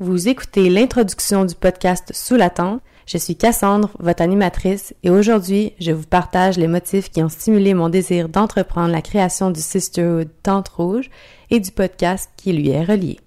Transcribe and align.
Vous 0.00 0.28
écoutez 0.28 0.70
l'introduction 0.70 1.44
du 1.44 1.56
podcast 1.56 2.12
Sous 2.14 2.36
la 2.36 2.50
tente. 2.50 2.80
Je 3.04 3.18
suis 3.18 3.34
Cassandre, 3.34 3.90
votre 3.98 4.22
animatrice, 4.22 4.94
et 5.02 5.10
aujourd'hui, 5.10 5.72
je 5.80 5.90
vous 5.90 6.06
partage 6.06 6.56
les 6.56 6.68
motifs 6.68 7.10
qui 7.10 7.20
ont 7.20 7.28
stimulé 7.28 7.74
mon 7.74 7.88
désir 7.88 8.28
d'entreprendre 8.28 8.92
la 8.92 9.02
création 9.02 9.50
du 9.50 9.60
Sisterhood 9.60 10.28
Tente 10.44 10.68
Rouge 10.68 11.10
et 11.50 11.58
du 11.58 11.72
podcast 11.72 12.30
qui 12.36 12.52
lui 12.52 12.68
est 12.68 12.84
relié. 12.84 13.18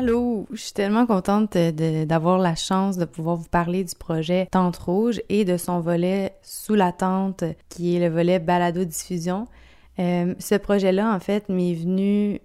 Je 0.00 0.56
suis 0.56 0.72
tellement 0.72 1.06
contente 1.06 1.56
d'avoir 1.56 2.38
la 2.38 2.54
chance 2.54 2.96
de 2.96 3.04
pouvoir 3.04 3.36
vous 3.36 3.48
parler 3.48 3.84
du 3.84 3.94
projet 3.94 4.46
Tente 4.50 4.76
Rouge 4.76 5.20
et 5.28 5.44
de 5.44 5.56
son 5.56 5.80
volet 5.80 6.34
sous 6.42 6.74
la 6.74 6.92
tente 6.92 7.44
qui 7.68 7.96
est 7.96 8.00
le 8.00 8.08
volet 8.08 8.38
balado-diffusion. 8.38 9.46
Euh, 9.98 10.34
ce 10.38 10.54
projet-là, 10.54 11.12
en 11.12 11.18
fait, 11.18 11.48
m'est 11.48 11.74
venu 11.74 12.40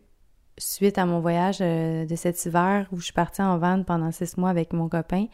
suite 0.57 0.97
à 0.97 1.05
mon 1.05 1.19
voyage 1.19 1.57
euh, 1.61 2.05
de 2.05 2.15
cet 2.15 2.45
hiver 2.45 2.87
où 2.91 2.99
je 2.99 3.05
suis 3.05 3.13
partie 3.13 3.41
en 3.41 3.57
van 3.57 3.83
pendant 3.83 4.11
six 4.11 4.37
mois 4.37 4.49
avec 4.49 4.73
mon 4.73 4.87
copain. 4.87 5.25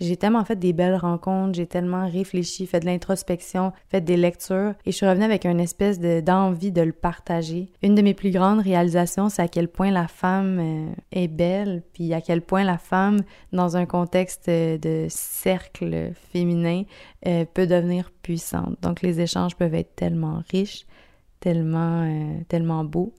J'ai 0.00 0.16
tellement 0.16 0.44
fait 0.44 0.56
des 0.56 0.72
belles 0.72 0.96
rencontres, 0.96 1.54
j'ai 1.54 1.68
tellement 1.68 2.10
réfléchi, 2.10 2.66
fait 2.66 2.80
de 2.80 2.86
l'introspection, 2.86 3.72
fait 3.88 4.00
des 4.00 4.16
lectures 4.16 4.74
et 4.84 4.90
je 4.90 4.96
suis 4.96 5.06
revenue 5.06 5.24
avec 5.24 5.44
une 5.44 5.60
espèce 5.60 6.00
d'envie 6.00 6.72
de, 6.72 6.82
le 6.82 6.92
partager. 6.92 7.68
Une 7.80 7.94
de 7.94 8.02
mes 8.02 8.14
plus 8.14 8.32
grandes 8.32 8.58
réalisations, 8.58 9.28
c'est 9.28 9.42
à 9.42 9.46
quel 9.46 9.68
point 9.68 9.92
la 9.92 10.08
femme 10.08 10.58
euh, 10.60 10.92
est 11.12 11.28
belle, 11.28 11.82
puis 11.92 12.12
à 12.12 12.20
quel 12.20 12.42
point 12.42 12.64
la 12.64 12.78
femme, 12.78 13.20
dans 13.52 13.76
un 13.76 13.86
contexte 13.86 14.50
de 14.50 15.06
cercle 15.08 16.10
féminin, 16.32 16.82
euh, 17.28 17.44
peut 17.44 17.68
devenir 17.68 18.10
puissante. 18.22 18.76
Donc 18.82 19.00
les 19.00 19.20
échanges 19.20 19.54
peuvent 19.54 19.74
être 19.74 19.94
tellement 19.94 20.42
riches, 20.50 20.86
tellement, 21.38 22.42
tellement 22.48 22.82
beaux 22.82 23.12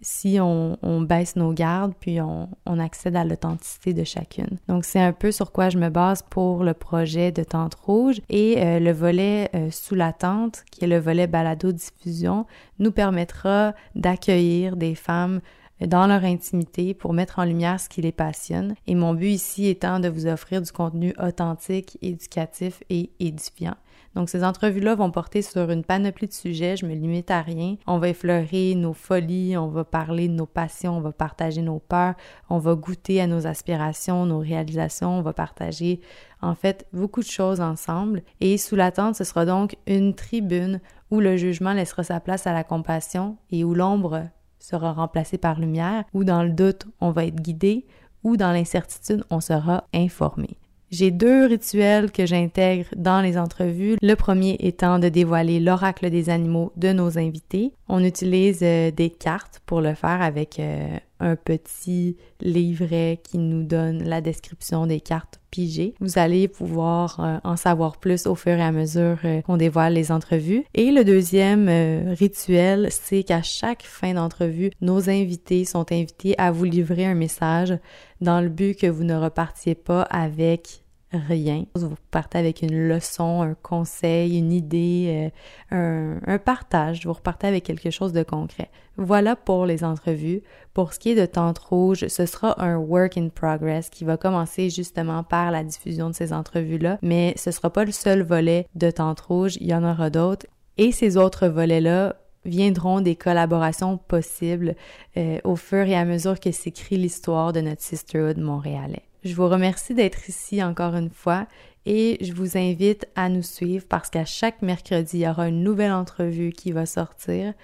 si 0.00 0.38
on, 0.40 0.76
baisse 1.02 1.36
nos 1.36 1.52
gardes, 1.52 1.92
puis 1.98 2.20
on, 2.20 2.48
accède 2.78 3.16
à 3.16 3.24
l'authenticité 3.24 3.92
de 3.92 4.04
chacune. 4.04 4.58
Donc, 4.68 4.84
c'est 4.84 5.00
un 5.00 5.12
peu 5.12 5.32
sur 5.32 5.52
quoi 5.52 5.68
je 5.68 5.78
me 5.78 5.88
base 5.88 6.22
pour 6.22 6.62
le 6.62 6.74
projet 6.74 7.32
de 7.32 7.42
Tente 7.42 7.74
Rouge. 7.74 8.20
Et 8.28 8.62
euh, 8.62 8.78
le 8.78 8.92
volet 8.92 9.50
euh, 9.54 9.70
sous 9.70 9.94
la 9.94 10.12
tente, 10.12 10.64
qui 10.70 10.84
est 10.84 10.88
le 10.88 10.98
volet 10.98 11.26
balado-diffusion, 11.26 12.46
nous 12.78 12.92
permettra 12.92 13.74
d'accueillir 13.94 14.76
des 14.76 14.94
femmes 14.94 15.40
dans 15.80 16.06
leur 16.06 16.24
intimité 16.24 16.94
pour 16.94 17.12
mettre 17.12 17.38
en 17.38 17.44
lumière 17.44 17.80
ce 17.80 17.88
qui 17.88 18.02
les 18.02 18.12
passionne. 18.12 18.74
Et 18.86 18.94
mon 18.94 19.14
but 19.14 19.30
ici 19.30 19.66
étant 19.66 20.00
de 20.00 20.08
vous 20.08 20.26
offrir 20.26 20.62
du 20.62 20.72
contenu 20.72 21.14
authentique, 21.18 21.98
éducatif 22.02 22.82
et 22.90 23.10
édifiant. 23.20 23.76
Donc 24.18 24.30
ces 24.30 24.42
entrevues-là 24.42 24.96
vont 24.96 25.12
porter 25.12 25.42
sur 25.42 25.70
une 25.70 25.84
panoplie 25.84 26.26
de 26.26 26.32
sujets, 26.32 26.76
je 26.76 26.86
me 26.86 26.92
limite 26.92 27.30
à 27.30 27.40
rien. 27.40 27.76
On 27.86 27.98
va 27.98 28.08
effleurer 28.08 28.74
nos 28.74 28.92
folies, 28.92 29.56
on 29.56 29.68
va 29.68 29.84
parler 29.84 30.26
de 30.26 30.32
nos 30.32 30.44
passions, 30.44 30.96
on 30.96 31.00
va 31.00 31.12
partager 31.12 31.62
nos 31.62 31.78
peurs, 31.78 32.16
on 32.50 32.58
va 32.58 32.74
goûter 32.74 33.20
à 33.20 33.28
nos 33.28 33.46
aspirations, 33.46 34.26
nos 34.26 34.40
réalisations, 34.40 35.20
on 35.20 35.22
va 35.22 35.32
partager 35.32 36.00
en 36.42 36.56
fait 36.56 36.84
beaucoup 36.92 37.20
de 37.20 37.28
choses 37.28 37.60
ensemble. 37.60 38.24
Et 38.40 38.58
sous 38.58 38.74
la 38.74 38.90
tente, 38.90 39.14
ce 39.14 39.22
sera 39.22 39.46
donc 39.46 39.76
une 39.86 40.16
tribune 40.16 40.80
où 41.12 41.20
le 41.20 41.36
jugement 41.36 41.72
laissera 41.72 42.02
sa 42.02 42.18
place 42.18 42.48
à 42.48 42.52
la 42.52 42.64
compassion 42.64 43.36
et 43.52 43.62
où 43.62 43.72
l'ombre 43.72 44.24
sera 44.58 44.94
remplacée 44.94 45.38
par 45.38 45.60
lumière, 45.60 46.02
où 46.12 46.24
dans 46.24 46.42
le 46.42 46.50
doute, 46.50 46.86
on 47.00 47.12
va 47.12 47.24
être 47.24 47.40
guidé, 47.40 47.86
ou 48.24 48.36
dans 48.36 48.50
l'incertitude, 48.50 49.22
on 49.30 49.40
sera 49.40 49.84
informé. 49.94 50.58
J'ai 50.90 51.10
deux 51.10 51.44
rituels 51.44 52.10
que 52.10 52.24
j'intègre 52.24 52.86
dans 52.96 53.20
les 53.20 53.36
entrevues. 53.36 53.96
Le 54.00 54.14
premier 54.14 54.56
étant 54.60 54.98
de 54.98 55.10
dévoiler 55.10 55.60
l'oracle 55.60 56.08
des 56.08 56.30
animaux 56.30 56.72
de 56.76 56.92
nos 56.92 57.18
invités. 57.18 57.72
On 57.88 58.02
utilise 58.02 58.60
euh, 58.62 58.90
des 58.90 59.10
cartes 59.10 59.60
pour 59.66 59.82
le 59.82 59.94
faire 59.94 60.22
avec 60.22 60.58
euh, 60.58 60.96
un 61.20 61.36
petit 61.36 62.16
livret 62.40 63.20
qui 63.22 63.36
nous 63.36 63.64
donne 63.64 64.02
la 64.02 64.22
description 64.22 64.86
des 64.86 65.00
cartes 65.00 65.40
pigées. 65.50 65.94
Vous 66.00 66.18
allez 66.18 66.48
pouvoir 66.48 67.20
euh, 67.20 67.36
en 67.44 67.56
savoir 67.56 67.98
plus 67.98 68.26
au 68.26 68.34
fur 68.34 68.52
et 68.52 68.62
à 68.62 68.72
mesure 68.72 69.18
qu'on 69.44 69.58
dévoile 69.58 69.92
les 69.92 70.10
entrevues. 70.10 70.64
Et 70.74 70.90
le 70.90 71.04
deuxième 71.04 71.68
rituel, 72.14 72.88
c'est 72.90 73.24
qu'à 73.24 73.42
chaque 73.42 73.82
fin 73.82 74.14
d'entrevue, 74.14 74.70
nos 74.80 75.10
invités 75.10 75.64
sont 75.64 75.90
invités 75.92 76.34
à 76.38 76.50
vous 76.50 76.64
livrer 76.64 77.04
un 77.04 77.14
message 77.14 77.76
dans 78.20 78.40
le 78.40 78.48
but 78.48 78.78
que 78.78 78.86
vous 78.86 79.04
ne 79.04 79.14
repartiez 79.14 79.74
pas 79.74 80.02
avec 80.02 80.82
rien. 81.12 81.64
Vous 81.74 81.94
partez 82.10 82.38
avec 82.38 82.62
une 82.62 82.88
leçon, 82.88 83.42
un 83.42 83.54
conseil, 83.54 84.38
une 84.38 84.52
idée, 84.52 85.30
euh, 85.72 86.18
un, 86.26 86.38
partage. 86.38 87.06
Vous 87.06 87.12
repartez 87.12 87.46
avec 87.46 87.64
quelque 87.64 87.90
chose 87.90 88.12
de 88.12 88.22
concret. 88.22 88.70
Voilà 88.96 89.36
pour 89.36 89.66
les 89.66 89.84
entrevues. 89.84 90.42
Pour 90.74 90.92
ce 90.92 90.98
qui 90.98 91.10
est 91.10 91.14
de 91.14 91.26
Tente 91.26 91.58
Rouge, 91.58 92.06
ce 92.08 92.26
sera 92.26 92.62
un 92.62 92.76
work 92.76 93.16
in 93.16 93.28
progress 93.28 93.90
qui 93.90 94.04
va 94.04 94.16
commencer 94.16 94.70
justement 94.70 95.22
par 95.22 95.50
la 95.50 95.64
diffusion 95.64 96.10
de 96.10 96.14
ces 96.14 96.32
entrevues-là, 96.32 96.98
mais 97.02 97.34
ce 97.36 97.50
sera 97.50 97.70
pas 97.70 97.84
le 97.84 97.92
seul 97.92 98.22
volet 98.22 98.66
de 98.74 98.90
Tente 98.90 99.20
Rouge, 99.20 99.56
il 99.60 99.68
y 99.68 99.74
en 99.74 99.84
aura 99.84 100.10
d'autres. 100.10 100.46
Et 100.76 100.92
ces 100.92 101.16
autres 101.16 101.48
volets-là 101.48 102.16
viendront 102.44 103.00
des 103.00 103.16
collaborations 103.16 103.98
possibles 103.98 104.74
euh, 105.16 105.38
au 105.44 105.56
fur 105.56 105.84
et 105.86 105.96
à 105.96 106.04
mesure 106.04 106.38
que 106.38 106.52
s'écrit 106.52 106.96
l'histoire 106.96 107.52
de 107.52 107.60
notre 107.60 107.82
Sisterhood 107.82 108.38
montréalais. 108.38 109.07
Je 109.24 109.34
vous 109.34 109.48
remercie 109.48 109.94
d'être 109.94 110.28
ici 110.28 110.62
encore 110.62 110.94
une 110.94 111.10
fois 111.10 111.46
et 111.86 112.18
je 112.20 112.32
vous 112.32 112.56
invite 112.56 113.06
à 113.16 113.28
nous 113.28 113.42
suivre 113.42 113.84
parce 113.88 114.10
qu'à 114.10 114.24
chaque 114.24 114.62
mercredi, 114.62 115.18
il 115.18 115.22
y 115.22 115.28
aura 115.28 115.48
une 115.48 115.62
nouvelle 115.62 115.92
entrevue 115.92 116.52
qui 116.52 116.72
va 116.72 116.86
sortir. 116.86 117.54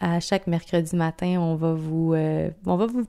À 0.00 0.20
chaque 0.20 0.46
mercredi 0.46 0.96
matin, 0.96 1.40
on 1.40 1.54
va 1.54 1.74
vous, 1.74 2.12
euh, 2.14 2.50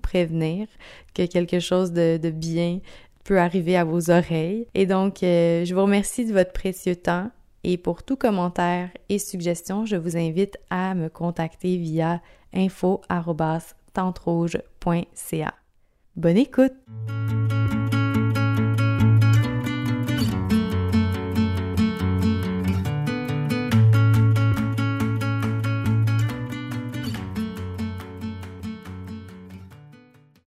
prévenir 0.02 0.68
que 1.14 1.26
quelque 1.26 1.60
chose 1.60 1.92
de, 1.92 2.30
bien 2.30 2.80
peut 3.24 3.40
arriver 3.40 3.78
à 3.78 3.84
vos 3.84 4.12
oreilles. 4.12 4.68
Et 4.74 4.86
donc, 4.86 5.24
euh, 5.24 5.66
je 5.66 5.74
vous 5.74 5.82
remercie 5.82 6.26
de 6.26 6.34
votre 6.34 6.52
précieux 6.52 6.96
temps. 6.96 7.32
Et 7.64 7.78
pour 7.78 8.04
tout 8.04 8.18
commentaire 8.18 8.90
et 9.10 9.20
suggestion, 9.20 9.86
je 9.86 9.96
vous 9.96 10.18
invite 10.18 10.58
à 10.70 10.96
me 10.96 11.08
contacter 11.08 11.78
via 11.78 12.22
info.tentrouge.ca. 12.54 15.54
Bonne 16.16 16.38
écoute! 16.38 16.74